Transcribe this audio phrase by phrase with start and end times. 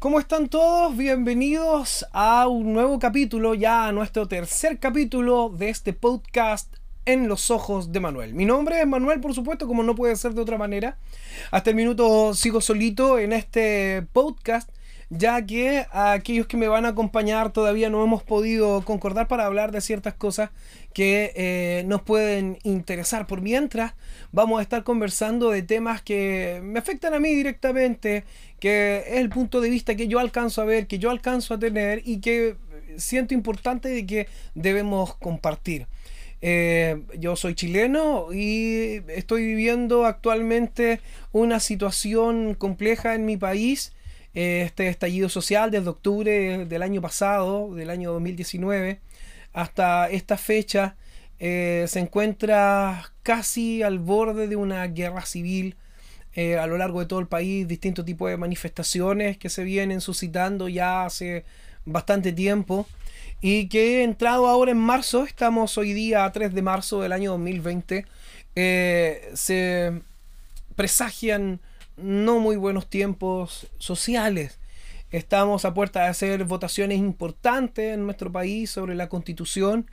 [0.00, 0.96] ¿Cómo están todos?
[0.96, 7.50] Bienvenidos a un nuevo capítulo, ya a nuestro tercer capítulo de este podcast en los
[7.50, 8.32] ojos de Manuel.
[8.32, 10.96] Mi nombre es Manuel, por supuesto, como no puede ser de otra manera.
[11.50, 14.70] Hasta el minuto sigo solito en este podcast
[15.10, 19.72] ya que aquellos que me van a acompañar todavía no hemos podido concordar para hablar
[19.72, 20.50] de ciertas cosas
[20.94, 23.26] que eh, nos pueden interesar.
[23.26, 23.94] Por mientras,
[24.30, 28.24] vamos a estar conversando de temas que me afectan a mí directamente,
[28.60, 31.58] que es el punto de vista que yo alcanzo a ver, que yo alcanzo a
[31.58, 32.56] tener y que
[32.96, 35.88] siento importante de que debemos compartir.
[36.42, 41.00] Eh, yo soy chileno y estoy viviendo actualmente
[41.32, 43.92] una situación compleja en mi país
[44.34, 49.00] este estallido social desde octubre del año pasado, del año 2019,
[49.52, 50.96] hasta esta fecha,
[51.38, 55.76] eh, se encuentra casi al borde de una guerra civil
[56.34, 60.00] eh, a lo largo de todo el país, distintos tipos de manifestaciones que se vienen
[60.00, 61.44] suscitando ya hace
[61.84, 62.86] bastante tiempo
[63.40, 67.32] y que entrado ahora en marzo, estamos hoy día a 3 de marzo del año
[67.32, 68.06] 2020,
[68.54, 70.02] eh, se
[70.76, 71.60] presagian
[72.02, 74.58] no muy buenos tiempos sociales.
[75.10, 79.90] Estamos a puerta de hacer votaciones importantes en nuestro país sobre la constitución.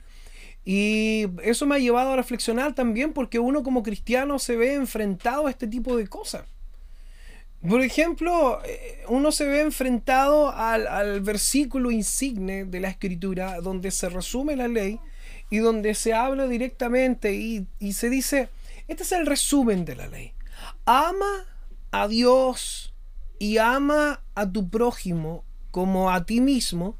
[0.64, 5.46] Y eso me ha llevado a reflexionar también porque uno como cristiano se ve enfrentado
[5.46, 6.44] a este tipo de cosas.
[7.66, 14.08] Por ejemplo, eh, uno se ve enfrentado al, versículo insigne de la escritura donde se
[14.08, 15.00] resume la ley
[15.50, 18.48] y donde se habla directamente y, y se dice,
[18.86, 20.34] este es el resumen de la ley.
[20.84, 21.46] Ama
[21.90, 22.94] a Dios
[23.38, 26.96] y ama a tu prójimo como a ti mismo,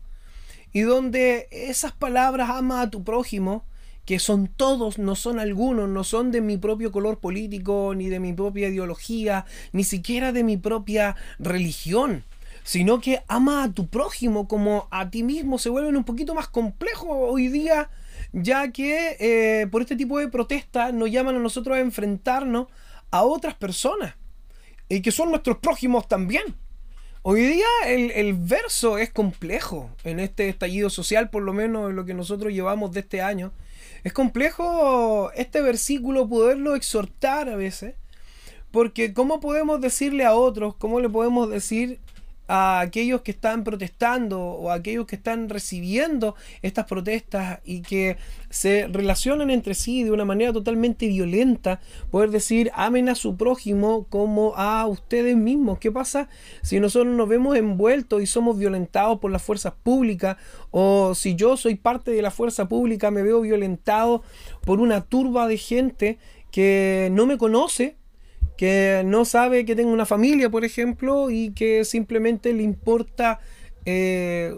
[0.73, 3.65] y donde esas palabras ama a tu prójimo,
[4.05, 8.21] que son todos, no son algunos, no son de mi propio color político, ni de
[8.21, 12.25] mi propia ideología, ni siquiera de mi propia religión,
[12.63, 16.49] sino que ama a tu prójimo como a ti mismo, se vuelven un poquito más
[16.49, 17.91] complejos hoy día,
[18.33, 22.69] ya que eh, por este tipo de protestas nos llaman a nosotros a enfrentarnos
[23.11, 24.15] a otras personas
[24.89, 26.57] y que son nuestros prójimos también.
[27.23, 32.05] Hoy día el, verso es complejo en este estallido social, por lo menos en lo
[32.05, 33.53] que nosotros llevamos de este año.
[34.05, 37.97] Es complejo este versículo poderlo exhortar a veces,
[38.71, 42.01] porque ¿cómo podemos decirle a otros, cómo le podemos decir
[42.49, 48.17] a aquellos que están protestando o a aquellos que están recibiendo estas protestas y que
[48.49, 54.07] se relacionan entre sí de una manera totalmente violenta, poder decir amen a su prójimo
[54.09, 55.79] como a ustedes mismos.
[55.79, 56.29] ¿Qué pasa
[56.63, 60.39] si nosotros nos vemos envueltos y somos violentados por las fuerzas públicas
[60.71, 64.23] o si yo soy parte de la fuerza pública me veo violentado
[64.65, 66.19] por una turba de gente
[66.51, 67.97] que no me conoce
[68.59, 73.39] que no sabe que tengo una familia, por ejemplo, y que simplemente le importa
[73.85, 74.53] eh,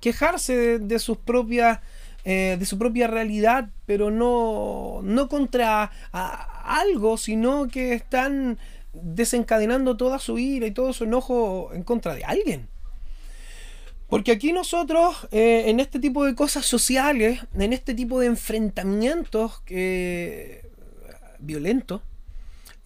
[0.00, 1.78] quejarse de, sus propias
[2.24, 8.58] eh, de su propia realidad, pero no, no contra algo, sino que están
[8.92, 12.66] desencadenando toda su ira y todo su enojo en contra de alguien.
[14.08, 19.62] Porque aquí nosotros, eh, en este tipo de cosas sociales, en este tipo de enfrentamientos
[21.38, 22.02] violentos,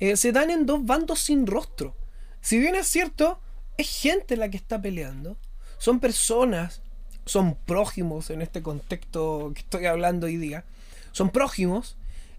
[0.01, 1.95] eh, se dan en dos bandos sin rostro.
[2.41, 3.39] Si bien es cierto,
[3.77, 5.37] es gente la que está peleando,
[5.79, 6.83] son personas,
[7.27, 10.65] son prójimos en este contexto que estoy hablando hoy día,
[11.13, 11.97] son prójimos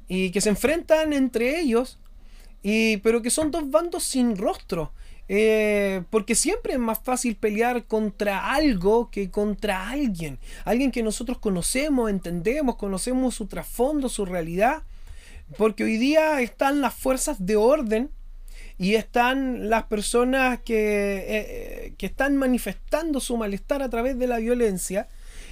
[0.08, 2.00] y que se enfrentan entre ellos,
[2.64, 4.92] y, pero que son dos bandos sin rostro.
[5.34, 10.40] Eh, porque siempre es más fácil pelear contra algo que contra alguien.
[10.66, 14.84] Alguien que nosotros conocemos, entendemos, conocemos su trasfondo, su realidad.
[15.58, 18.12] Porque hoy día están las fuerzas de orden
[18.78, 24.28] y están las personas que, eh, eh, que están manifestando su malestar a través de
[24.28, 25.08] la violencia.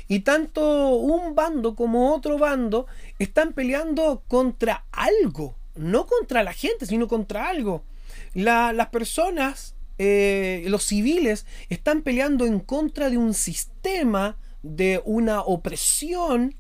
[0.08, 2.88] Y tanto un bando como otro bando
[3.20, 7.84] están peleando contra algo, no contra la gente, sino contra algo.
[8.34, 16.56] las personas, eh, los civiles, están peleando en contra de un sistema, de una opresión,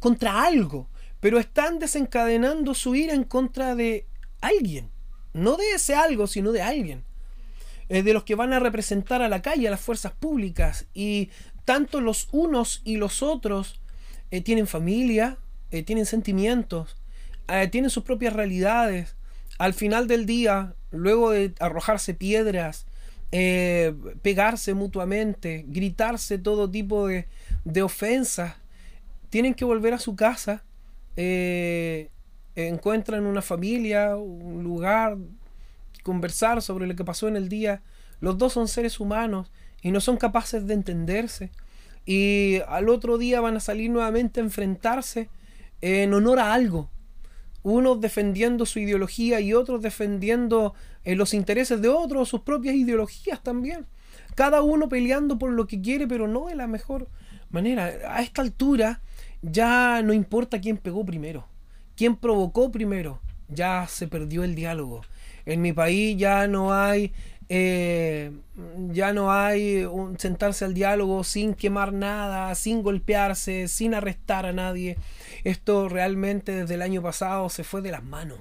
[0.00, 0.88] contra algo
[1.26, 4.06] pero están desencadenando su ira en contra de
[4.40, 4.92] alguien.
[5.32, 7.02] No de ese algo, sino de alguien.
[7.88, 10.86] eh, de los que van a representar a la calle, a las fuerzas públicas.
[10.94, 11.30] Y
[11.64, 13.80] tanto los unos y los otros
[14.30, 15.36] eh, tienen familia,
[15.72, 16.96] eh, tienen sentimientos,
[17.72, 19.16] tienen sus propias realidades.
[19.58, 22.86] Al final del día, luego de arrojarse piedras,
[24.22, 27.26] pegarse mutuamente, gritarse todo tipo de,
[27.64, 28.54] de, ofensas,
[29.28, 30.62] tienen que volver a su casa,
[32.54, 35.16] encuentran una familia, un lugar
[36.06, 37.82] conversar sobre lo que pasó en el día.
[38.20, 39.50] Los dos son seres humanos
[39.82, 41.50] y no son capaces de entenderse.
[42.06, 45.28] Y al otro día van a salir nuevamente a enfrentarse
[45.80, 46.88] en honor a algo.
[47.64, 53.42] Unos defendiendo su ideología y otros defendiendo eh, los intereses de otros, sus propias ideologías
[53.42, 53.86] también.
[54.36, 57.08] Cada uno peleando por lo que quiere, pero no de la mejor
[57.50, 57.86] manera.
[58.08, 59.02] A esta altura
[59.42, 61.46] ya no importa quién pegó primero,
[61.96, 63.20] quién provocó primero.
[63.48, 65.02] Ya se perdió el diálogo
[65.46, 67.12] en mi país ya no hay
[67.48, 68.32] eh,
[68.90, 74.52] ya no hay un sentarse al diálogo sin quemar nada, sin golpearse, sin arrestar a
[74.52, 74.96] nadie.
[75.44, 78.40] Esto realmente desde el año pasado se fue de las manos.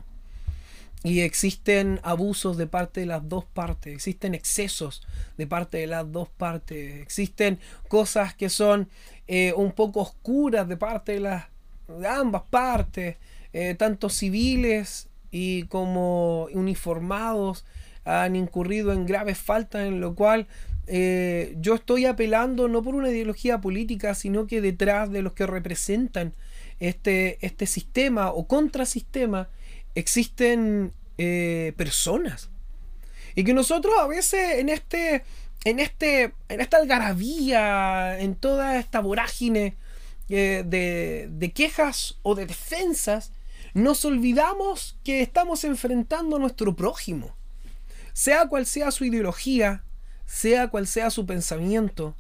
[1.04, 5.04] Y existen abusos de parte de las dos partes, existen excesos
[5.38, 8.90] de parte de las dos partes, existen cosas que son
[9.28, 11.46] eh, un poco oscuras de parte de, las,
[11.88, 13.18] de ambas partes,
[13.54, 17.66] eh, tanto civiles y como uniformados
[18.04, 20.48] han incurrido en graves faltas, en lo cual
[20.86, 25.48] eh, yo estoy apelando no por una ideología política, sino que detrás de los que
[25.48, 26.34] representan
[26.80, 29.50] este, este sistema o contrasistema
[29.96, 30.92] existen
[31.78, 32.50] personas.
[33.36, 35.24] Y que nosotros a veces en este,
[35.64, 39.76] en este, en esta algarabía, en toda esta vorágine
[40.30, 43.32] eh, de, de quejas o de defensas,
[43.74, 47.36] nos olvidamos que estamos enfrentando a nuestro prójimo.
[48.14, 49.84] Sea cual sea su ideología,
[50.26, 52.16] sea cual sea su pensamiento,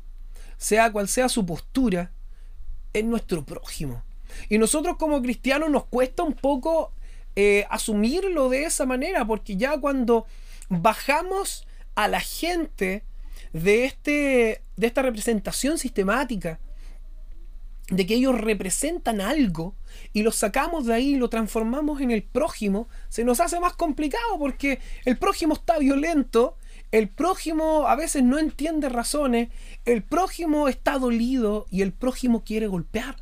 [0.58, 2.12] sea cual sea su postura,
[2.94, 4.04] es nuestro prójimo.
[4.50, 6.92] Y nosotros como cristianos nos cuesta un poco
[7.36, 10.26] eh, asumirlo de esa manera, porque ya cuando
[10.70, 13.04] bajamos a la gente
[13.56, 16.60] de, este, de esta representación sistemática,
[17.90, 19.75] de que ellos representan algo
[20.12, 23.74] y lo sacamos de ahí y lo transformamos en el prójimo, se nos hace más
[23.74, 26.57] complicado porque el prójimo está violento,
[26.92, 29.50] el prójimo a veces no entiende razones,
[29.86, 33.16] el prójimo está dolido y el prójimo quiere golpear.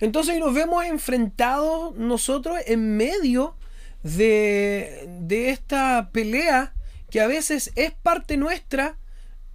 [0.00, 3.56] Entonces nos vemos enfrentados nosotros en medio
[4.02, 6.72] de, de esta pelea
[7.10, 8.96] que a veces es parte nuestra,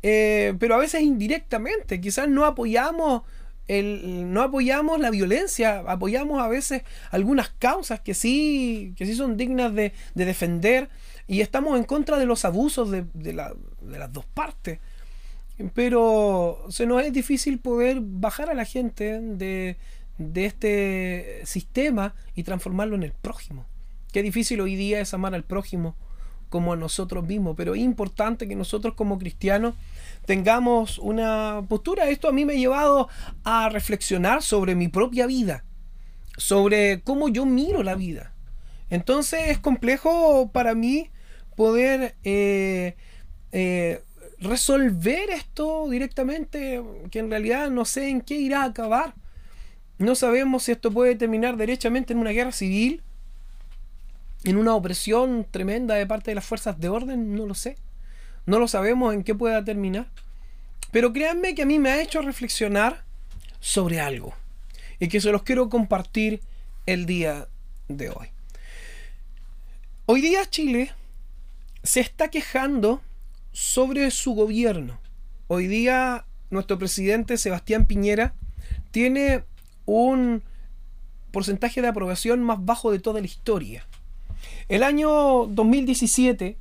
[0.04, 2.00] eh, pero a veces indirectamente.
[2.02, 3.24] Quizás no apoyamos
[3.70, 6.82] no apoyamos la violencia, apoyamos a veces
[7.12, 10.90] algunas causas que sí, que sí son dignas de, defender
[11.28, 14.80] y estamos en contra de los abusos de, las dos partes.
[15.76, 19.78] Pero se nos es difícil poder bajar a la gente de,
[20.18, 23.68] de este sistema y transformarlo en el prójimo.
[24.12, 25.96] Qué difícil hoy día es amar al prójimo
[26.50, 29.76] como a nosotros mismos, pero es importante que nosotros como cristianos
[30.26, 32.10] tengamos una postura.
[32.10, 33.08] Esto a mí me ha llevado
[33.44, 35.64] a reflexionar sobre mi propia vida,
[36.38, 38.34] sobre cómo yo miro la vida.
[38.90, 41.12] Entonces es complejo para mí
[41.56, 42.96] poder eh,
[43.52, 44.02] eh,
[44.40, 46.82] resolver esto directamente,
[47.12, 49.14] que en realidad no sé en qué irá a acabar.
[50.00, 53.04] No sabemos si esto puede terminar derechamente en una guerra civil
[54.44, 57.76] en una opresión tremenda de parte de las fuerzas de orden, no lo sé.
[58.46, 60.10] No lo sabemos en qué pueda terminar.
[60.92, 63.04] Pero créanme que a mí me ha hecho reflexionar
[63.60, 64.34] sobre algo
[65.00, 66.42] y que se los quiero compartir
[66.86, 67.48] el día
[67.88, 68.30] de hoy.
[70.06, 70.92] Hoy día Chile
[71.84, 73.02] se está quejando
[73.52, 75.00] sobre su gobierno.
[75.48, 78.34] Hoy día nuestro presidente Sebastián Piñera
[78.92, 79.44] tiene
[79.86, 80.44] un
[81.32, 83.86] porcentaje de aprobación más bajo de toda la historia.
[84.68, 86.58] El año 2017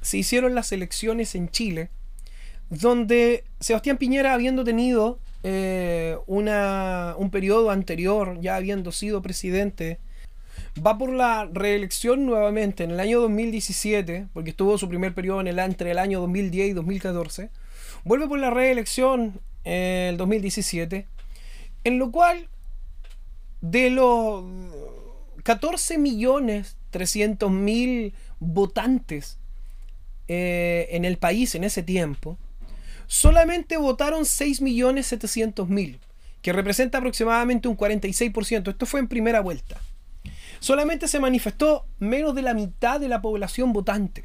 [0.00, 1.90] se hicieron las elecciones en Chile,
[2.70, 9.98] donde Sebastián Piñera, habiendo tenido eh, una, un periodo anterior, ya habiendo sido presidente,
[10.84, 15.48] va por la reelección nuevamente en el año 2017, porque estuvo su primer periodo en
[15.48, 17.50] el, entre el año 2010 y 2014,
[18.04, 21.06] vuelve por la reelección en el 2017,
[21.84, 22.48] en lo cual
[23.60, 24.44] de los
[25.42, 29.38] 14 millones 300.000 votantes
[30.28, 32.38] eh, en el país en ese tiempo,
[33.06, 35.98] solamente votaron 6.700.000,
[36.40, 38.70] que representa aproximadamente un 46%.
[38.70, 39.80] Esto fue en primera vuelta.
[40.60, 44.24] Solamente se manifestó menos de la mitad de la población votante.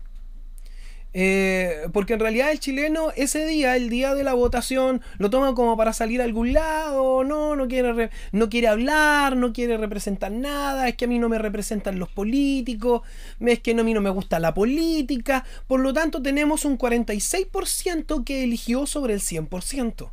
[1.20, 5.56] Eh, porque en realidad el chileno ese día, el día de la votación, lo toma
[5.56, 10.32] como para salir a algún lado, no, no quiere, no quiere hablar, no quiere representar
[10.32, 13.02] nada, es que a mí no me representan los políticos,
[13.40, 18.24] es que a mí no me gusta la política, por lo tanto tenemos un 46%
[18.24, 20.12] que eligió sobre el 100%.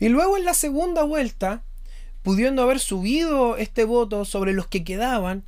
[0.00, 1.62] Y luego en la segunda vuelta,
[2.22, 5.44] pudiendo haber subido este voto sobre los que quedaban,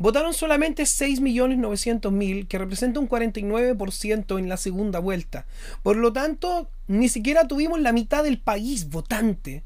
[0.00, 5.44] votaron solamente 6.900.000, que representa un 49% en la segunda vuelta.
[5.82, 9.62] Por lo tanto, ni siquiera tuvimos la mitad del país votante.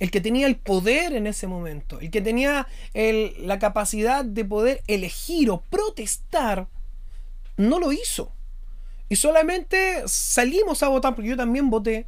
[0.00, 4.82] El que tenía el poder en ese momento, el que tenía la capacidad de poder
[4.88, 6.66] elegir o protestar,
[7.56, 8.32] no lo hizo.
[9.08, 12.06] Y solamente salimos a votar, porque yo también voté,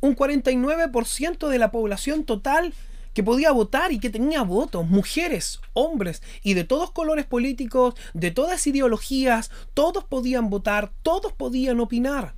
[0.00, 2.74] un 49% de la población total
[3.14, 8.30] que podía votar y que tenía votos, mujeres, hombres y de todos colores políticos, de
[8.30, 12.34] todas ideologías, todos podían votar, todos podían opinar.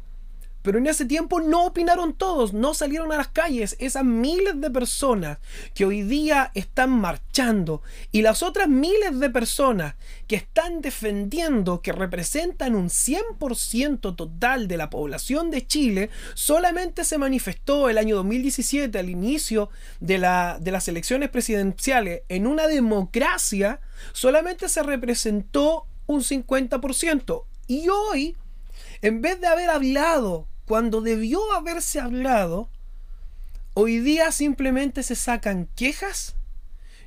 [0.66, 4.68] Pero en ese tiempo no opinaron todos, no salieron a las calles esas miles de
[4.68, 5.38] personas
[5.74, 9.94] que hoy día están marchando y las otras miles de personas
[10.26, 17.16] que están defendiendo que representan un 100% total de la población de Chile, solamente se
[17.16, 19.70] manifestó el año 2017 al inicio
[20.00, 23.78] de, la, de las elecciones presidenciales en una democracia,
[24.12, 27.44] solamente se representó un 50%.
[27.68, 28.36] Y hoy,
[29.00, 32.68] en vez de haber hablado cuando debió haberse hablado,
[33.74, 36.34] hoy día simplemente se sacan quejas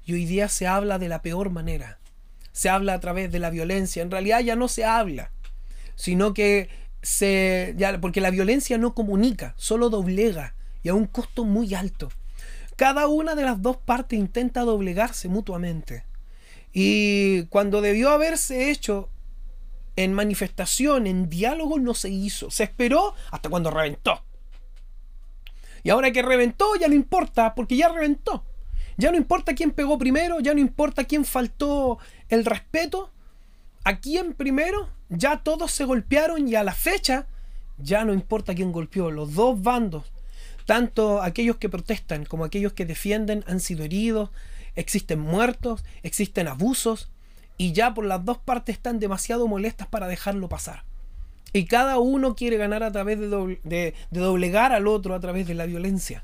[0.05, 1.99] y hoy día se habla de la peor manera.
[2.53, 4.01] Se habla a través de la violencia.
[4.01, 5.31] En realidad ya no se habla,
[5.95, 6.69] sino que
[7.01, 7.75] se...
[7.77, 12.09] Ya, porque la violencia no comunica, solo doblega y a un costo muy alto.
[12.77, 16.05] Cada una de las dos partes intenta doblegarse mutuamente.
[16.71, 19.09] Y cuando debió haberse hecho
[19.96, 22.51] en manifestación, en diálogo, no se hizo.
[22.51, 24.24] Se esperó hasta cuando reventó.
[25.84, 28.43] Y ahora que reventó, ya no importa, porque ya reventó.
[28.98, 33.12] Ya no importa quién pegó primero, ya no importa quién faltó el respeto.
[33.86, 37.27] A quién primero, ya todos se golpearon y a la fecha
[37.77, 39.10] ya no importa quién golpeó.
[39.10, 40.12] Los dos bandos,
[40.65, 44.29] tanto aquellos que protestan como aquellos que defienden, han sido heridos,
[44.75, 47.10] existen muertos, existen abusos,
[47.59, 50.85] y ya por las dos partes están demasiado molestas para dejarlo pasar.
[51.51, 55.65] Y cada uno quiere ganar a través de, doblegar al otro a través de la
[55.65, 56.23] violencia.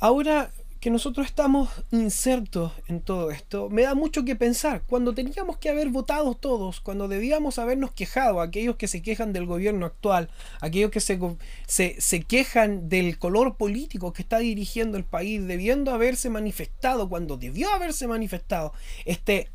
[0.00, 4.82] Ahora que nosotros estamos insertos en todo esto, me da mucho que pensar.
[4.86, 9.46] Cuando teníamos que haber votado todos, cuando debíamos habernos quejado, aquellos que se quejan del
[9.46, 10.28] gobierno actual,
[10.60, 11.18] aquellos que se,
[11.66, 17.72] se quejan del color político que está dirigiendo el país, debiendo haberse manifestado, cuando debió
[17.72, 18.74] haberse manifestado
[19.06, 19.48] este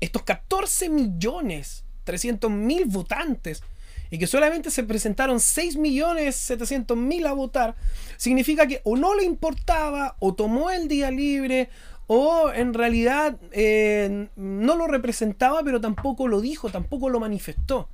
[0.00, 3.62] estos 14 millones 300 mil votantes
[4.10, 7.74] y que solamente se presentaron 6 millones 700 mil a votar,
[8.16, 11.68] significa que o no le importaba o tomó el día libre
[12.06, 17.90] o en realidad eh, no lo representaba pero tampoco lo dijo, tampoco lo manifestó.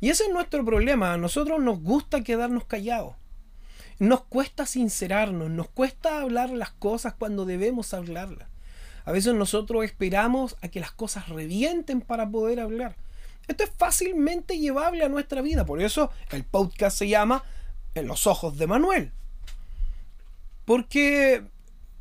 [0.00, 3.16] Y ese es nuestro problema, a nosotros nos gusta quedarnos callados.
[3.98, 8.48] Nos cuesta sincerarnos, nos cuesta hablar las cosas cuando debemos hablarlas.
[9.08, 12.94] A veces nosotros esperamos a que las cosas revienten para poder hablar.
[13.46, 15.64] Esto es fácilmente llevable a nuestra vida.
[15.64, 17.42] Por eso el podcast se llama
[17.94, 19.12] En los ojos de Manuel.
[20.66, 21.42] Porque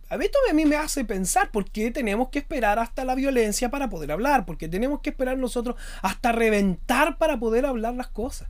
[0.10, 3.70] a esto a mí me hace pensar por qué tenemos que esperar hasta la violencia
[3.70, 4.46] para poder hablar.
[4.46, 8.50] Porque tenemos que esperar nosotros hasta reventar para poder hablar las cosas.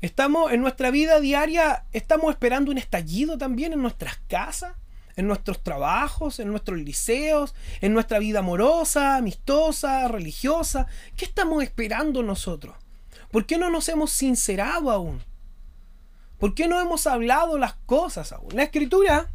[0.00, 4.74] Estamos en nuestra vida diaria, estamos esperando un estallido también en nuestras casas
[5.16, 10.86] en nuestros trabajos, en nuestros liceos, en nuestra vida amorosa, amistosa, religiosa.
[11.16, 12.76] ¿Qué estamos esperando nosotros?
[13.30, 15.22] ¿Por qué no nos hemos sincerado aún?
[16.38, 18.50] ¿Por qué no hemos hablado las cosas aún?
[18.54, 19.30] La escritura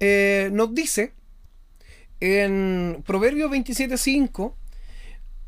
[0.00, 1.12] eh, nos dice
[2.20, 4.54] en Proverbios 27.5,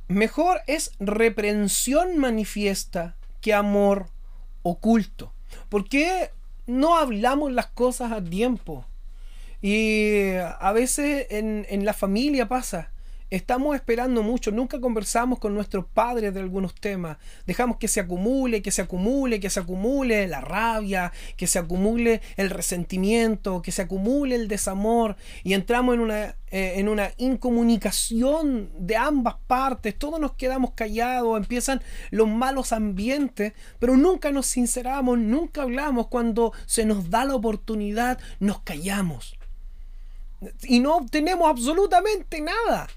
[0.08, 4.06] mejor es reprensión manifiesta que amor
[4.62, 5.32] oculto.
[5.68, 6.30] ¿Por qué
[6.66, 8.86] no hablamos las cosas a tiempo?
[9.66, 12.90] Y a veces en, en la familia pasa.
[13.30, 17.16] Estamos esperando mucho, nunca conversamos con nuestros padres de algunos temas.
[17.46, 22.20] Dejamos que se acumule, que se acumule, que se acumule la rabia, que se acumule
[22.36, 28.70] el resentimiento, que se acumule el desamor y entramos en una, eh, en una incomunicación
[28.78, 29.98] de ambas partes.
[29.98, 31.80] Todos nos quedamos callados, empiezan
[32.10, 36.08] los malos ambientes, pero nunca nos sinceramos, nunca hablamos.
[36.08, 39.33] Cuando se nos da la oportunidad, nos callamos
[40.62, 42.88] y no obtenemos absolutamente nada.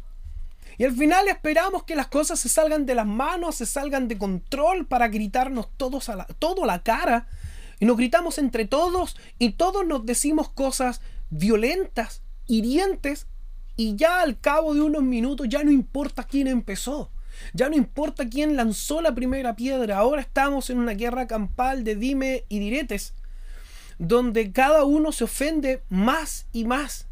[0.78, 4.18] Y al final esperamos que las cosas se salgan de las manos, se salgan de
[4.18, 7.28] control para gritarnos todos a la, todo a la cara.
[7.80, 13.28] Y nos gritamos entre todos y todos nos decimos cosas violentas, hirientes,
[13.76, 17.12] y ya al cabo de unos minutos ya no importa quién empezó.
[17.54, 19.98] Ya no importa quién lanzó la primera piedra.
[19.98, 23.14] Ahora estamos en una guerra campal de dime y diretes,
[24.00, 27.07] donde cada uno se ofende más y más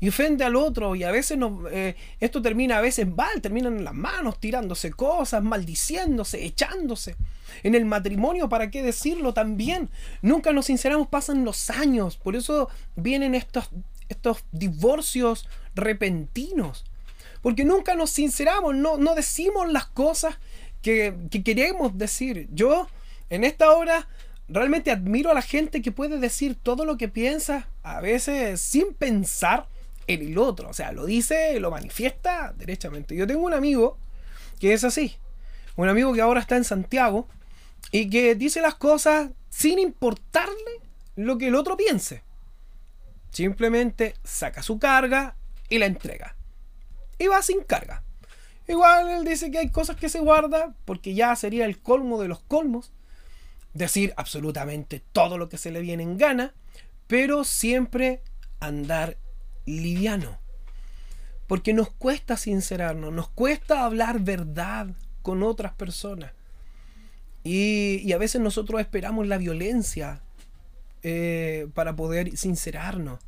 [0.00, 1.38] y ofende al otro y a veces
[1.70, 7.16] eh, esto termina a veces mal, terminan en las manos tirándose cosas, maldiciéndose, echándose.
[7.62, 9.90] En el matrimonio, ¿para qué decirlo también?
[10.22, 13.70] Nunca nos sinceramos, pasan los años, por eso vienen estos,
[14.08, 16.84] estos divorcios repentinos,
[17.42, 20.38] porque nunca nos sinceramos, no, no decimos las cosas
[20.82, 22.48] que, que queremos decir.
[22.52, 22.88] Yo
[23.30, 24.06] en esta hora
[24.48, 28.94] realmente admiro a la gente que puede decir todo lo que piensa, a veces sin
[28.94, 29.66] pensar
[30.08, 30.68] el otro.
[30.68, 33.14] O sea, lo dice, lo manifiesta derechamente.
[33.14, 33.98] Yo tengo un amigo
[34.58, 35.16] que es así.
[35.76, 37.28] Un amigo que ahora está en Santiago
[37.92, 40.80] y que dice las cosas sin importarle
[41.16, 42.22] lo que el otro piense.
[43.30, 45.36] Simplemente saca su carga
[45.68, 46.34] y la entrega.
[47.18, 48.02] Y va sin carga.
[48.66, 52.28] Igual él dice que hay cosas que se guarda porque ya sería el colmo de
[52.28, 52.92] los colmos.
[53.74, 56.54] Decir absolutamente todo lo que se le viene en gana,
[57.06, 58.22] pero siempre
[58.60, 59.16] andar
[59.68, 60.38] liviano.
[61.46, 64.88] Porque nos cuesta sincerarnos, nos cuesta hablar verdad
[65.22, 66.32] con otras personas.
[67.44, 70.20] Y, a veces nosotros esperamos la violencia
[71.02, 73.20] eh, para poder sincerarnos.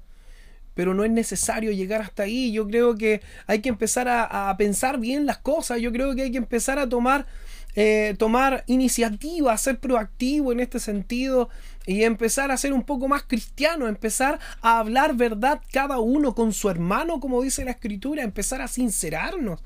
[0.75, 2.53] Pero no es necesario llegar hasta ahí.
[2.53, 5.81] Yo creo que hay que empezar a, a pensar bien las cosas.
[5.81, 7.27] Yo creo que hay que empezar a tomar
[7.75, 11.49] eh, tomar iniciativa, ser proactivo en este sentido
[11.87, 16.53] y empezar a ser un poco más cristiano, empezar a hablar verdad cada uno con
[16.53, 19.61] su hermano, como dice la escritura, empezar a sincerarnos.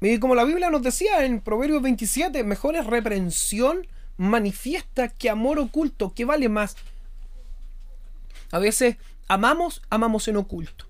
[0.00, 3.86] Y como la Biblia nos decía en Proverbios 27, mejor es reprensión
[4.16, 6.76] manifiesta que amor oculto, que vale más.
[8.50, 10.86] A veces amamos, amamos en oculto.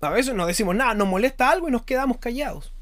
[0.00, 2.72] A veces no decimos nada, nos molesta algo y nos quedamos callados.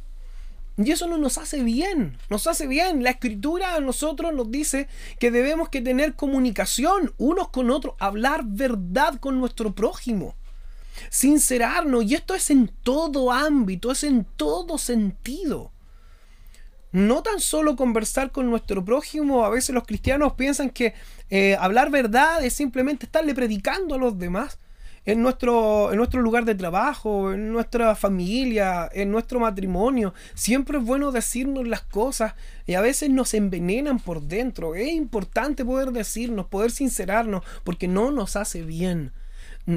[0.78, 3.02] Y eso no nos hace bien, nos hace bien.
[3.02, 8.42] La escritura a nosotros nos dice que debemos que tener comunicación unos con otros, hablar
[8.44, 10.34] verdad con nuestro prójimo,
[11.08, 12.04] sincerarnos.
[12.04, 15.72] Y esto es en todo ámbito, es en todo sentido.
[16.92, 20.94] No tan solo conversar con nuestro prójimo, a veces los cristianos piensan que
[21.30, 24.58] eh, hablar verdad es simplemente estarle predicando a los demás
[25.06, 30.12] en nuestro, en nuestro lugar de trabajo, en nuestra familia, en nuestro matrimonio.
[30.34, 32.34] Siempre es bueno decirnos las cosas
[32.66, 34.74] y a veces nos envenenan por dentro.
[34.74, 39.12] Es importante poder decirnos, poder sincerarnos, porque no nos hace bien.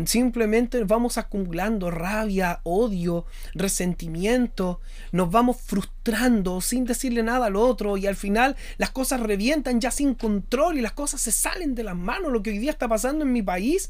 [0.06, 8.06] Simplemente vamos acumulando rabia, odio, resentimiento, nos vamos frustrando sin decirle nada al otro y
[8.06, 11.96] al final las cosas revientan ya sin control y las cosas se salen de las
[11.96, 12.32] manos.
[12.32, 13.90] Lo que hoy día está pasando en mi país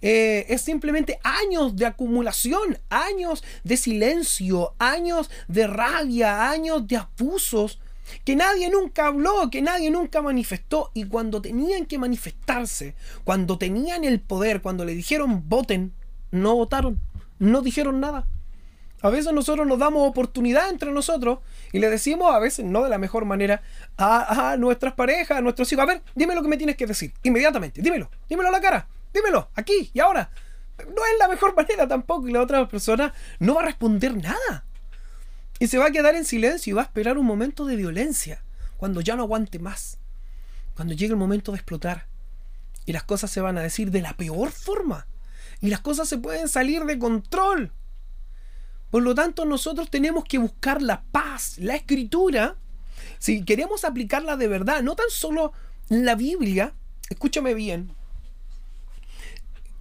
[0.00, 7.80] eh, es simplemente años de acumulación, años de silencio, años de rabia, años de abusos
[8.24, 10.90] que nadie nunca habló, que nadie nunca manifestó.
[10.94, 15.92] Y cuando tenían que manifestarse, cuando tenían el poder, cuando le dijeron voten,
[16.30, 16.98] no votaron,
[17.38, 18.26] no dijeron nada.
[19.00, 21.38] A veces nosotros nos damos oportunidad entre nosotros
[21.72, 23.62] y le decimos, a veces no de la mejor manera,
[23.96, 26.86] a, a nuestras parejas, a nuestros hijos, a ver, dime lo que me tienes que
[26.86, 28.88] decir, inmediatamente, dímelo, dímelo a la cara.
[29.18, 30.30] Dímelo, aquí y ahora.
[30.78, 34.64] No es la mejor manera tampoco y la otra persona no va a responder nada.
[35.58, 38.44] Y se va a quedar en silencio y va a esperar un momento de violencia,
[38.76, 39.98] cuando ya no aguante más,
[40.74, 42.06] cuando llegue el momento de explotar.
[42.86, 45.08] Y las cosas se van a decir de la peor forma.
[45.60, 47.72] Y las cosas se pueden salir de control.
[48.90, 52.56] Por lo tanto, nosotros tenemos que buscar la paz, la escritura.
[53.18, 55.52] Si queremos aplicarla de verdad, no tan solo
[55.88, 56.72] la Biblia,
[57.10, 57.92] escúchame bien,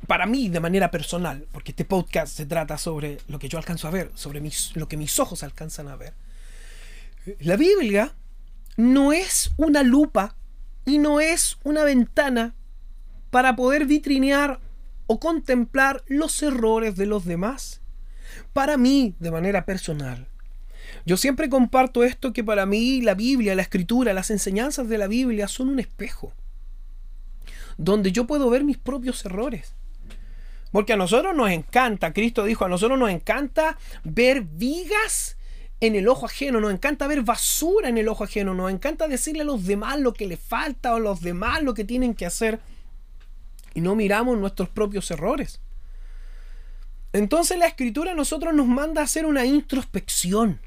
[0.07, 3.89] para mí de manera personal, porque este podcast se trata sobre lo que yo alcanzo
[3.89, 6.13] a ver, sobre mis, lo que mis ojos alcanzan a ver.
[7.39, 8.15] La Biblia
[8.77, 10.37] no es una lupa
[10.85, 12.55] y no es una ventana
[13.31, 14.61] para poder vitrinear
[15.07, 17.81] o contemplar los errores de los demás.
[18.53, 20.27] Para mí, de manera personal,
[21.05, 25.07] yo siempre comparto esto que para mí la Biblia, la escritura, las enseñanzas de la
[25.07, 26.31] Biblia son un espejo,
[27.77, 29.73] donde yo puedo ver mis propios errores
[30.71, 35.37] porque a nosotros nos encanta, Cristo dijo, a nosotros nos encanta ver vigas
[35.79, 39.41] en el ojo ajeno, nos encanta ver basura en el ojo ajeno, nos encanta decirle
[39.41, 42.25] a los demás lo que les falta o a los demás lo que tienen que
[42.25, 42.59] hacer
[43.73, 45.61] y no miramos nuestros propios errores.
[47.13, 50.59] Entonces la escritura a nosotros nos manda a hacer una introspección,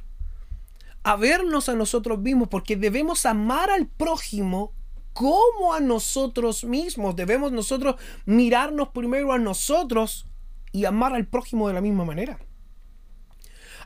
[1.03, 4.73] a vernos a nosotros mismos, porque debemos amar al prójimo
[5.12, 7.16] como a nosotros mismos.
[7.16, 7.96] Debemos nosotros
[8.27, 10.27] mirarnos primero a nosotros
[10.73, 12.38] y amar al prójimo de la misma manera.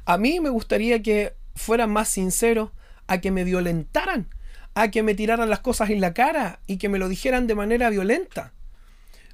[0.04, 2.70] A mí me gustaría que fueran más sinceros
[3.06, 4.28] a que me violentaran,
[4.74, 7.54] a que me tiraran las cosas en la cara y que me lo dijeran de
[7.54, 8.52] manera violenta.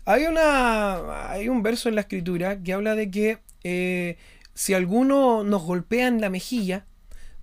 [0.05, 4.17] Hay, una, hay un verso en la escritura que habla de que eh,
[4.55, 6.87] si alguno nos golpea en la mejilla,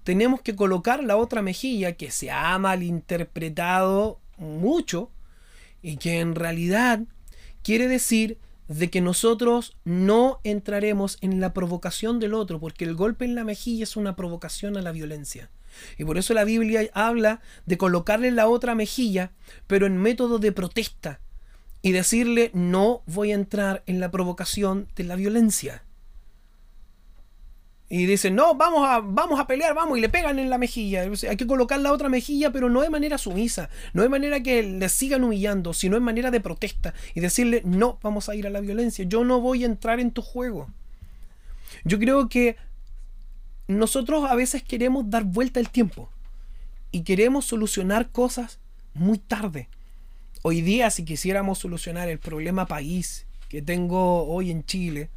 [0.03, 5.11] tenemos que colocar la otra mejilla que se ha malinterpretado mucho
[5.81, 7.01] y que en realidad
[7.63, 13.25] quiere decir de que nosotros no entraremos en la provocación del otro, porque el golpe
[13.25, 15.49] en la mejilla es una provocación a la violencia.
[15.97, 19.31] Y por eso la Biblia habla de colocarle la otra mejilla,
[19.67, 21.21] pero en método de protesta,
[21.81, 25.83] y decirle no voy a entrar en la provocación de la violencia.
[27.89, 31.03] Y dicen, no, vamos a, vamos a pelear, vamos, y le pegan en la mejilla.
[31.29, 34.61] Hay que colocar la otra mejilla, pero no de manera sumisa, no de manera que
[34.61, 38.49] le sigan humillando, sino en manera de protesta y decirle, no, vamos a ir a
[38.49, 40.67] la violencia, yo no voy a entrar en tu juego.
[41.85, 42.57] Yo creo que
[43.67, 46.09] nosotros a veces queremos dar vuelta al tiempo
[46.91, 48.59] y queremos solucionar cosas
[48.93, 49.69] muy tarde.
[50.41, 55.09] Hoy día, si quisiéramos solucionar el problema país que tengo hoy en Chile,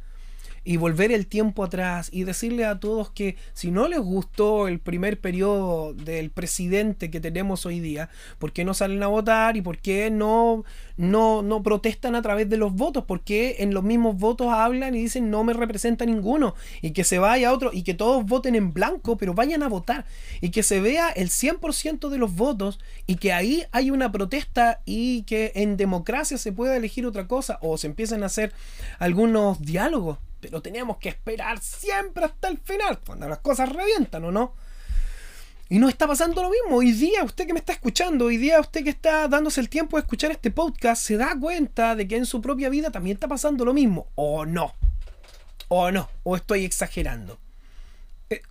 [0.63, 4.79] y volver el tiempo atrás y decirle a todos que si no les gustó el
[4.79, 9.61] primer periodo del presidente que tenemos hoy día, ¿por qué no salen a votar y
[9.61, 10.63] por qué no,
[10.97, 13.05] no, no protestan a través de los votos?
[13.05, 17.03] ¿Por qué en los mismos votos hablan y dicen no me representa ninguno y que
[17.03, 20.05] se vaya otro y que todos voten en blanco, pero vayan a votar
[20.41, 24.81] y que se vea el 100% de los votos y que ahí hay una protesta
[24.85, 28.53] y que en democracia se pueda elegir otra cosa o se empiezan a hacer
[28.99, 30.19] algunos diálogos?
[30.41, 34.55] Pero teníamos que esperar siempre hasta el final, cuando las cosas revientan, ¿o no?
[35.69, 36.77] Y no está pasando lo mismo.
[36.77, 39.95] Hoy día, usted que me está escuchando, hoy día usted que está dándose el tiempo
[39.95, 43.29] de escuchar este podcast, se da cuenta de que en su propia vida también está
[43.29, 44.07] pasando lo mismo.
[44.15, 44.73] O no.
[45.69, 46.09] O no.
[46.23, 47.39] O estoy exagerando.
[48.29, 48.41] Eh,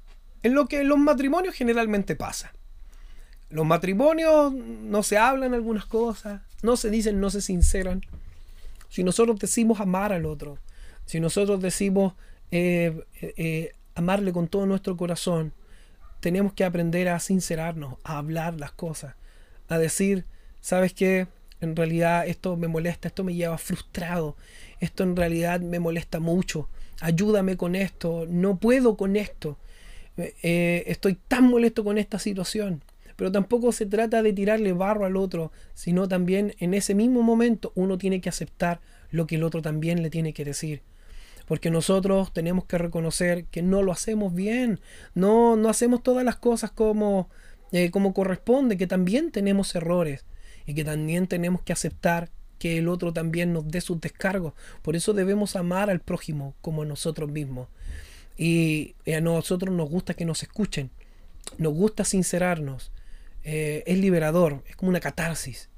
[0.43, 2.55] en lo que en los matrimonios generalmente pasa.
[3.51, 8.01] Los matrimonios no se hablan algunas cosas, no se dicen, no se sinceran.
[8.89, 10.57] Si nosotros decimos amar al otro,
[11.11, 12.15] si nosotros decimos
[12.53, 15.53] eh, eh, amarle con todo nuestro corazón,
[16.21, 19.17] tenemos que aprender a sincerarnos, a hablar las cosas,
[19.67, 20.25] a decir,
[20.61, 21.27] ¿sabes qué?
[21.61, 24.37] En realidad esto me molesta, esto me lleva frustrado,
[24.79, 26.69] esto en realidad me molesta mucho,
[27.01, 29.59] ayúdame con esto, no puedo con esto,
[30.17, 32.85] eh, estoy tan molesto con esta situación.
[33.17, 37.73] Pero tampoco se trata de tirarle barro al otro, sino también en ese mismo momento
[37.75, 40.83] uno tiene que aceptar lo que el otro también le tiene que decir
[41.51, 44.79] porque nosotros tenemos que reconocer que no lo hacemos bien,
[45.17, 47.29] no, no hacemos todas las cosas como,
[47.73, 50.25] eh, como corresponde, que también tenemos errores
[50.65, 54.53] y que también tenemos que aceptar que el otro también nos dé sus descargos.
[54.81, 57.67] Por eso debemos amar al prójimo como a nosotros mismos.
[58.37, 60.93] Y, a nosotros nos gusta que nos escuchen,
[61.59, 62.93] nos gusta sincerarnos.
[63.43, 65.69] Eh, es liberador, es como una catarsis.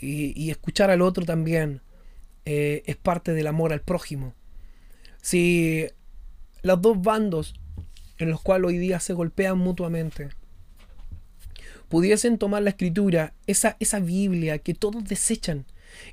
[0.00, 1.82] Y, escuchar al otro también
[2.46, 4.39] eh, es parte del amor al prójimo.
[5.20, 5.86] Si
[6.62, 7.54] los dos bandos
[8.18, 10.30] en los cuales hoy día se golpean mutuamente
[11.90, 15.66] pudiesen tomar la escritura, esa, esa Biblia que todos desechan,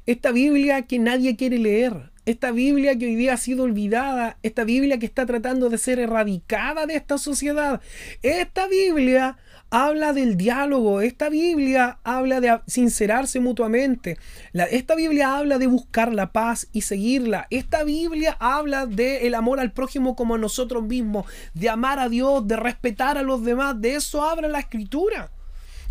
[0.08, 4.64] esta Biblia que nadie quiere leer, esta Biblia que hoy día ha sido olvidada, esta
[4.64, 7.80] Biblia que está tratando de ser erradicada de esta sociedad,
[8.24, 9.38] esta Biblia
[9.70, 14.18] habla del diálogo, esta Biblia habla de sincerarse mutuamente,
[14.54, 19.72] esta Biblia habla de buscar la paz y seguirla, esta Biblia habla el amor al
[19.72, 23.96] prójimo como a nosotros mismos, de amar a Dios, de respetar a los demás, de
[23.96, 25.32] eso habla la escritura.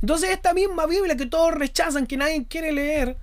[0.00, 3.16] Entonces esta misma Biblia que todos rechazan, que nadie quiere leer,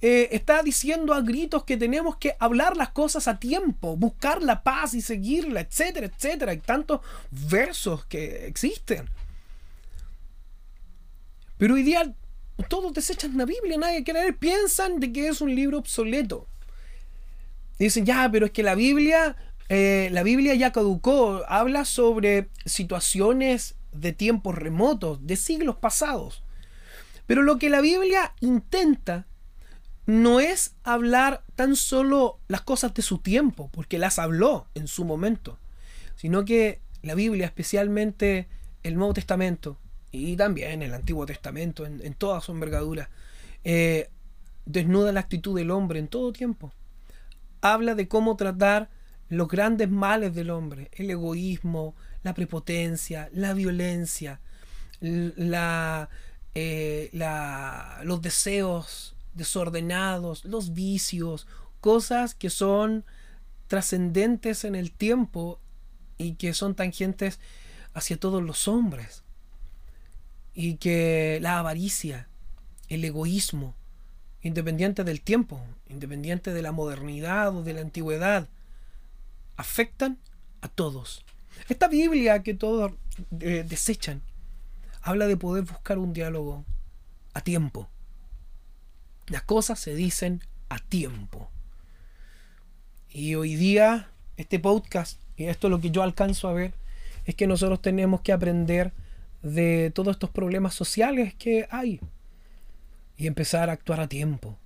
[0.00, 4.62] eh, está diciendo a gritos que tenemos que hablar las cosas a tiempo, buscar la
[4.62, 6.52] paz y seguirla, etcétera, etcétera.
[6.52, 9.08] Hay tantos versos que existen.
[11.58, 12.14] Pero hoy día
[12.68, 16.48] todos desechan la Biblia, nadie quiere leer, piensan de que es un libro obsoleto.
[17.78, 19.36] dicen, ya, pero es que la Biblia,
[19.68, 26.42] eh, la Biblia ya caducó, habla sobre situaciones de tiempos remotos, de siglos pasados.
[27.26, 29.26] Pero lo que la Biblia intenta
[30.06, 35.04] no es hablar tan solo las cosas de su tiempo, porque las habló en su
[35.04, 35.58] momento,
[36.16, 38.48] sino que la Biblia, especialmente
[38.82, 39.78] el Nuevo Testamento,
[40.10, 43.10] y también el Antiguo Testamento, en, toda su envergadura,
[43.64, 44.10] eh,
[44.64, 46.72] desnuda la actitud del hombre en todo tiempo.
[47.60, 48.88] Habla de cómo tratar
[49.28, 54.40] los grandes males del hombre, el egoísmo, la prepotencia, la violencia,
[55.00, 56.08] la,
[56.54, 61.46] eh, la, los deseos desordenados, los vicios,
[61.80, 63.04] cosas que son
[63.66, 65.60] trascendentes en el tiempo
[66.16, 67.38] y que son tangentes
[67.92, 69.22] hacia todos los hombres.
[70.60, 72.26] Y que la avaricia,
[72.88, 73.76] el egoísmo,
[74.42, 78.48] independiente del tiempo, independiente de la modernidad o de la antigüedad,
[79.56, 80.18] afectan
[80.60, 81.24] a todos.
[81.68, 82.90] Esta Biblia que todos
[83.38, 84.20] eh, desechan
[85.00, 86.64] habla de poder buscar un diálogo
[87.34, 87.88] a tiempo.
[89.28, 91.52] Las cosas se dicen a tiempo.
[93.10, 96.74] Y hoy día, este podcast, y esto es lo que yo alcanzo a ver,
[97.26, 98.92] es que nosotros tenemos que aprender
[99.42, 102.00] de todos estos problemas sociales que hay
[103.16, 104.58] y empezar a actuar a tiempo.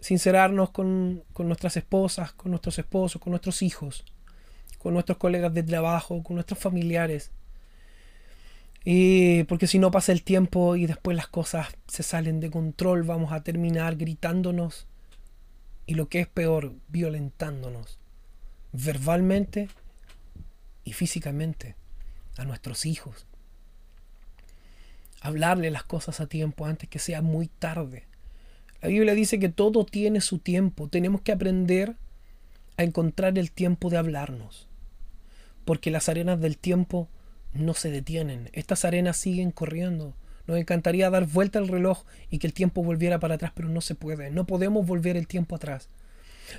[0.00, 4.04] Sincerarnos con, con nuestras esposas, con nuestros esposos, con nuestros hijos,
[4.78, 7.32] con nuestros colegas de trabajo, con nuestros familiares.
[8.84, 13.02] Y porque si no pasa el tiempo y después las cosas se salen de control,
[13.02, 14.86] vamos a terminar gritándonos
[15.86, 17.98] y lo que es peor, violentándonos
[18.72, 19.68] verbalmente
[20.84, 21.76] y físicamente
[22.36, 23.27] a nuestros hijos.
[25.28, 28.06] Hablarle las cosas a tiempo antes que sea muy tarde.
[28.80, 30.88] La Biblia dice que todo tiene su tiempo.
[30.88, 31.96] Tenemos que aprender
[32.78, 34.68] a encontrar el tiempo de hablarnos.
[35.66, 37.10] Porque las arenas del tiempo
[37.52, 38.48] no se detienen.
[38.54, 40.14] Estas arenas siguen corriendo.
[40.46, 43.82] Nos encantaría dar vuelta al reloj y que el tiempo volviera para atrás, pero no
[43.82, 44.30] se puede.
[44.30, 45.90] No podemos volver el tiempo atrás.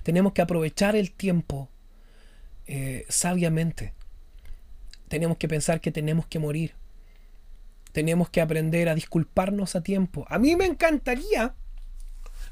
[0.04, 1.70] Tenemos que aprovechar el tiempo
[2.68, 3.94] eh, sabiamente.
[5.08, 6.76] Tenemos que pensar que tenemos que morir.
[7.92, 10.26] Tenemos que aprender a disculparnos a tiempo.
[10.30, 11.54] A mí me encantaría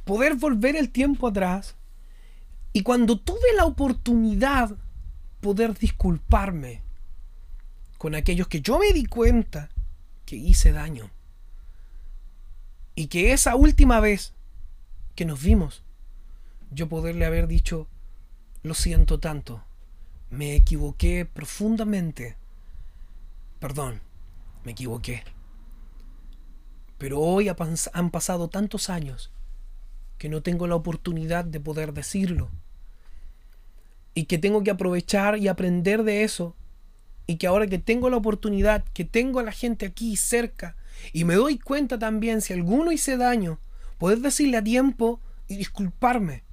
[0.04, 1.76] poder volver el tiempo atrás
[2.74, 4.76] y cuando tuve la oportunidad
[5.42, 6.82] poder disculparme
[7.98, 9.70] con aquellos que yo me di cuenta
[10.26, 11.10] que hice daño.
[12.96, 14.34] Y que esa última vez
[15.16, 15.84] que nos vimos,
[16.72, 17.88] yo poderle haber dicho,
[18.64, 19.64] lo siento tanto,
[20.30, 22.36] me equivoqué profundamente,
[23.60, 24.02] perdón,
[24.64, 25.24] me equivoqué.
[26.98, 27.50] Pero hoy
[27.94, 29.32] han pasado tantos años
[30.18, 32.50] que no tengo la oportunidad de poder decirlo.
[34.14, 36.56] Y que tengo que aprovechar y aprender de eso
[37.28, 40.78] y que ahora que tengo la oportunidad, que tengo a la gente aquí cerca,
[41.12, 43.60] y me doy cuenta también si alguno hice daño,
[43.98, 46.44] poder decirle a tiempo y disculparme.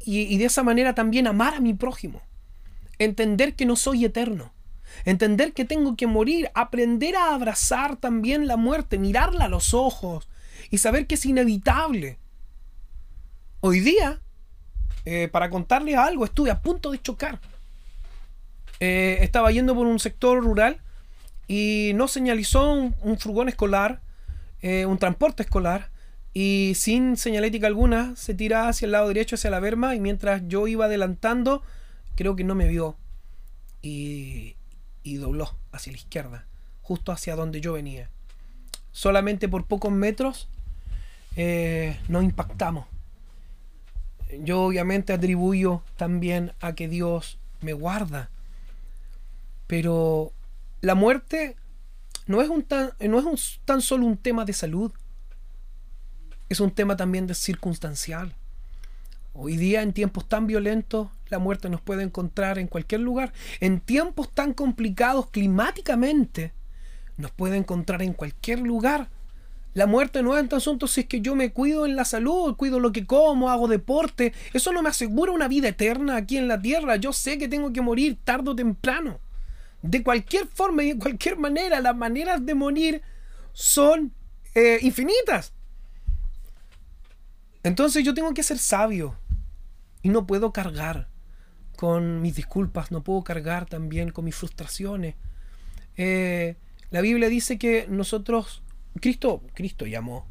[0.00, 2.22] Y, y de esa manera también amar a mi prójimo.
[2.98, 4.52] Entender que no soy eterno.
[5.04, 6.50] Entender que tengo que morir.
[6.54, 8.98] Aprender a abrazar también la muerte.
[8.98, 10.28] Mirarla a los ojos.
[10.70, 12.18] Y saber que es inevitable.
[13.60, 14.20] Hoy día,
[15.04, 17.40] eh, para contarles algo, estuve a punto de chocar.
[18.80, 20.80] Eh, estaba yendo por un sector rural
[21.48, 24.00] y no señalizó un, furgón escolar,
[24.62, 25.90] eh, un transporte escolar,
[26.34, 30.42] y sin señalética alguna se tira hacia el lado derecho, hacia la berma, y mientras
[30.46, 31.62] yo iba adelantando,
[32.14, 32.96] creo que no me vio
[33.82, 34.56] y,
[35.14, 36.46] y dobló hacia la izquierda,
[36.82, 38.10] justo hacia donde yo venía.
[38.92, 40.48] Solamente por pocos metros
[41.36, 42.86] eh, nos impactamos.
[44.40, 48.30] Yo obviamente atribuyo también a que Dios me guarda
[49.68, 50.32] pero
[50.80, 51.54] la muerte
[52.26, 54.90] no es, un tan, no es un, tan solo un tema de salud,
[56.48, 58.34] es un tema también de circunstancial.
[59.34, 63.32] Hoy día, en tiempos tan violentos, la muerte nos puede encontrar en cualquier lugar.
[63.60, 66.52] En tiempos tan complicados climáticamente,
[67.16, 69.08] nos puede encontrar en cualquier lugar.
[69.74, 72.56] La muerte no es tan asunto si es que yo me cuido en la salud,
[72.56, 74.32] cuido lo que como, hago deporte.
[74.52, 76.96] Eso no me asegura una vida eterna aquí en la tierra.
[76.96, 79.20] Yo sé que tengo que morir tarde o temprano
[79.82, 83.02] de cualquier forma y de cualquier manera, las maneras de morir
[83.52, 84.12] son
[84.54, 85.52] eh, infinitas.
[87.62, 89.16] Entonces yo tengo que ser sabio
[90.02, 91.08] y no puedo cargar
[91.78, 95.14] con mis disculpas, no puedo cargar también con mis frustraciones.
[95.96, 96.56] Eh,
[96.90, 98.64] la Biblia dice que nosotros,
[99.00, 100.26] Cristo, Cristo llamó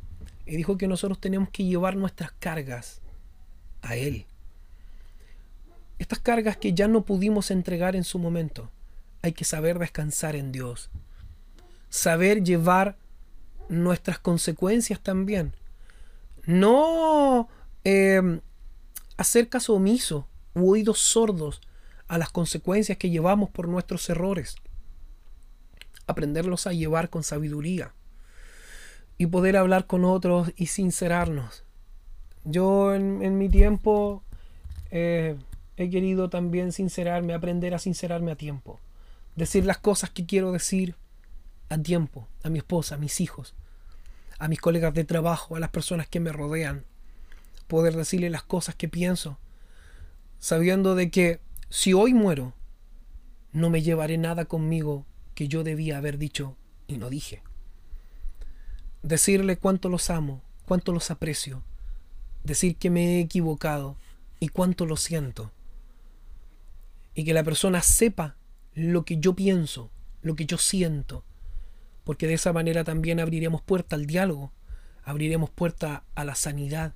[0.46, 3.02] y dijo que nosotros tenemos que llevar nuestras cargas
[3.82, 4.26] a Él.
[6.00, 8.70] Estas cargas que ya no pudimos entregar en su momento
[9.22, 10.90] hay que saber descansar en Dios.
[11.88, 12.98] Saber llevar
[13.70, 15.54] nuestras consecuencias también.
[16.46, 17.48] No
[17.86, 18.42] eh,
[19.16, 20.28] hacer caso omiso
[20.64, 21.62] oídos sordos
[22.08, 24.56] a las consecuencias que llevamos por nuestros errores.
[26.06, 27.94] Aprenderlos a llevar con sabiduría
[29.18, 31.64] y poder hablar con otros y sincerarnos.
[32.44, 34.24] Yo en, mi tiempo
[34.92, 35.36] eh,
[35.76, 38.80] he querido también sincerarme, aprender a sincerarme a tiempo.
[39.36, 40.96] Decir las cosas que quiero decir
[41.70, 43.54] a tiempo, a mi esposa, a mis hijos,
[44.40, 46.86] a mis colegas de trabajo, a las personas que me rodean.
[47.68, 49.38] Poder decirle las cosas que pienso,
[50.40, 52.54] sabiendo de que si hoy muero,
[53.52, 56.56] no me llevaré nada conmigo que yo debía haber dicho
[56.88, 57.42] y no dije.
[59.04, 61.64] Decirle cuánto los amo, cuánto los aprecio,
[62.44, 63.98] decir que me he equivocado
[64.40, 65.52] y cuánto lo siento.
[67.14, 68.36] Y que la persona sepa
[68.74, 69.90] lo que yo pienso,
[70.22, 71.24] lo que yo siento,
[72.04, 74.52] porque de esa manera también abriremos puerta al diálogo,
[75.04, 76.94] abriremos puerta a la sanidad.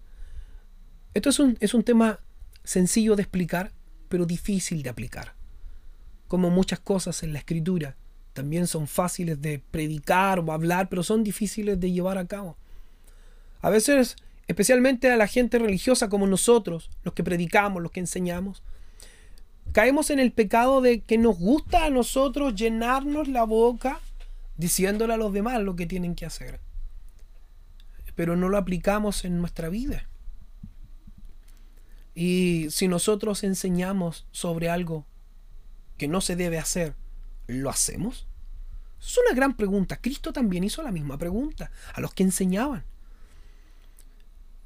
[1.13, 2.19] Esto es un, es un tema
[2.63, 3.71] sencillo de explicar,
[4.10, 5.36] pero difícil de aplicar.
[6.28, 7.95] Como muchas cosas en la escritura,
[8.34, 12.58] también son fáciles de predicar o hablar, pero son difíciles de llevar a cabo.
[13.62, 14.15] A veces,
[14.47, 18.63] especialmente a la gente religiosa como nosotros, los que predicamos, los que enseñamos,
[19.71, 24.00] caemos en el pecado de que nos gusta a nosotros llenarnos la boca
[24.58, 26.60] diciéndole a los demás lo que tienen que hacer.
[28.15, 30.08] Pero no lo aplicamos en nuestra vida.
[32.13, 35.06] Y si nosotros enseñamos sobre algo
[35.97, 36.95] que no se debe hacer,
[37.47, 38.28] ¿lo hacemos?
[39.00, 39.97] Es una gran pregunta.
[39.97, 42.84] Cristo también hizo la misma pregunta a los que enseñaban.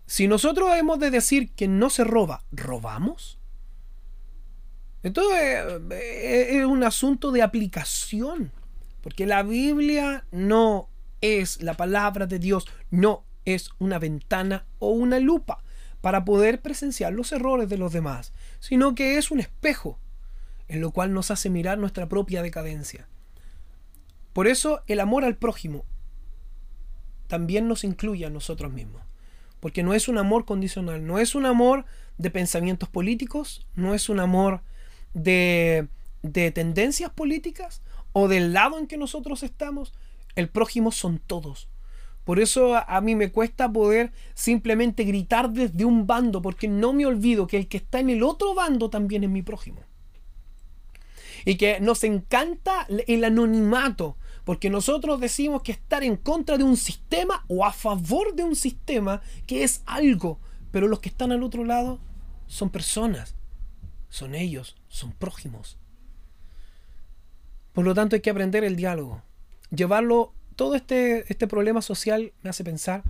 [0.08, 3.40] Si nosotros hemos de decir que no se roba, ¿robamos?
[5.04, 8.52] Entonces eh, es un asunto de aplicación.
[9.02, 10.90] Porque la Biblia no
[11.22, 15.64] es la palabra de Dios, no es una ventana o una lupa
[16.06, 19.98] para poder presenciar los errores de los demás, sino que es un espejo
[20.68, 23.08] en lo cual nos hace mirar nuestra propia decadencia.
[24.32, 25.84] Por eso el amor al prójimo
[27.26, 29.02] también nos incluye a nosotros mismos,
[29.60, 31.86] porque no es un amor condicional, no es un amor
[32.20, 34.62] de pensamientos políticos, no es un amor
[35.16, 35.88] de,
[36.22, 37.82] de tendencias políticas
[38.14, 39.92] o del lado en que nosotros estamos,
[40.36, 41.68] el prójimo son todos.
[42.26, 47.06] Por eso a, mí me cuesta poder simplemente gritar desde un bando, porque no me
[47.06, 49.82] olvido que el que está en el otro bando también es mi prójimo.
[51.46, 56.78] Y que nos encanta el anonimato, porque nosotros decimos que estar en contra de un
[56.78, 60.40] sistema o a favor de un sistema que es algo,
[60.72, 62.00] pero los que están al otro lado
[62.48, 63.36] son personas,
[64.10, 65.78] son ellos, son prójimos.
[67.72, 69.22] Por lo tanto hay que aprender el diálogo.
[69.70, 73.04] Llevarlo, todo este, este problema social me hace pensar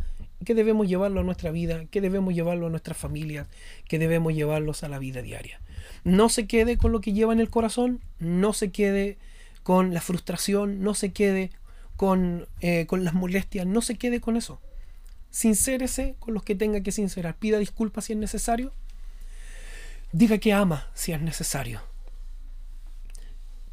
[0.43, 3.47] que debemos llevarlo a nuestra vida, que debemos llevarlo a nuestras familias,
[3.87, 5.59] que debemos llevarlos a la vida diaria.
[6.03, 9.17] No se quede con lo que lleva en el corazón, no se quede
[9.63, 11.51] con la frustración, no se quede
[11.95, 14.59] con, eh, con las molestias, no se quede con eso.
[15.31, 17.35] Sincérese con los que tenga que sincerar.
[17.37, 18.71] Pida disculpas si es necesario
[20.15, 21.81] Diga que ama si es necesario.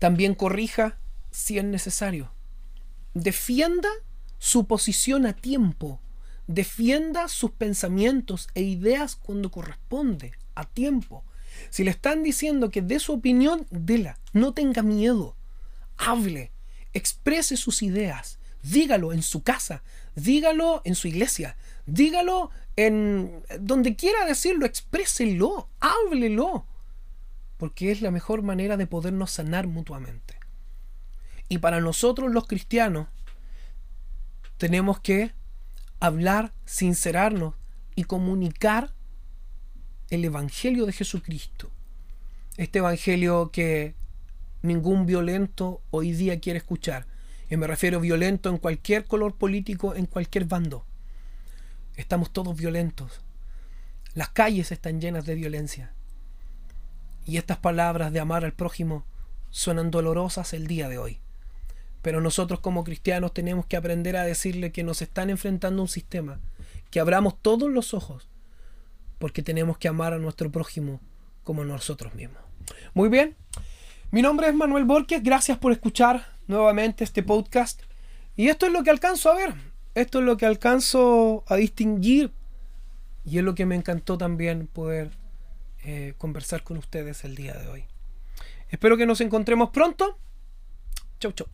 [0.00, 0.98] También corrija
[1.30, 2.32] si es necesario.
[3.14, 3.88] Defienda
[4.38, 6.00] su posición a tiempo.
[6.46, 11.24] Defienda sus pensamientos e ideas cuando corresponde, a tiempo.
[11.70, 14.18] Si le están diciendo que dé su opinión, déla.
[14.32, 15.36] No tenga miedo.
[15.96, 16.50] Hable.
[16.92, 18.38] Exprese sus ideas.
[18.62, 19.82] Dígalo en su casa.
[20.14, 21.56] Dígalo en su iglesia.
[21.86, 26.66] Dígalo en donde quiera decirlo, expréselo, háblelo,
[27.56, 30.41] porque es la mejor manera de podernos sanar mutuamente.
[31.52, 33.08] Y para nosotros los cristianos
[34.56, 35.32] tenemos que
[36.00, 37.52] hablar, sincerarnos
[37.94, 38.94] y comunicar
[40.08, 41.70] el Evangelio de Jesucristo.
[42.56, 43.94] Este Evangelio que
[44.62, 47.06] ningún violento hoy día quiere escuchar.
[47.50, 50.86] Y me refiero violento en cualquier color político, en cualquier bando.
[51.96, 53.20] Estamos todos violentos.
[54.14, 55.92] Las calles están llenas de violencia.
[57.26, 59.04] Y estas palabras de amar al prójimo
[59.50, 61.20] suenan dolorosas el día de hoy.
[62.02, 66.40] Pero nosotros como cristianos tenemos que aprender a decirle que nos están enfrentando un sistema,
[66.90, 68.28] que abramos todos los ojos,
[69.18, 71.00] porque tenemos que amar a nuestro prójimo
[71.44, 72.42] como nosotros mismos.
[72.94, 73.36] Muy bien,
[74.10, 77.82] mi nombre es Manuel Borges, gracias por escuchar nuevamente este podcast.
[78.36, 82.32] Y esto es lo que alcanzo a ver esto es lo que alcanzo a distinguir
[83.24, 85.10] y es lo que me encantó también poder
[85.84, 87.84] eh, conversar con ustedes el día de hoy.
[88.70, 90.18] Espero que nos encontremos pronto.
[91.20, 91.46] Chau, chau.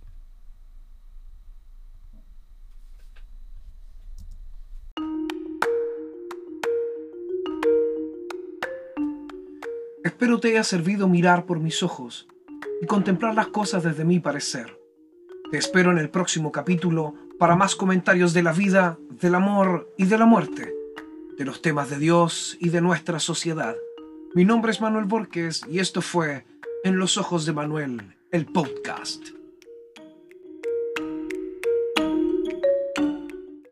[10.18, 12.26] Espero te haya servido mirar por mis ojos
[12.82, 14.76] y contemplar las cosas desde mi parecer.
[15.52, 20.06] Te espero en el próximo capítulo para más comentarios de la vida, del amor y
[20.06, 20.74] de la muerte,
[21.38, 23.76] de los temas de Dios y de nuestra sociedad.
[24.34, 26.44] Mi nombre es Manuel Borges y esto fue
[26.82, 29.38] En los ojos de Manuel, el podcast.